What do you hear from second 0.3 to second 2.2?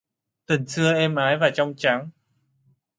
Tình xưa êm ái và trong trắng